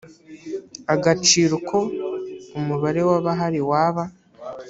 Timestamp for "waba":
3.69-4.03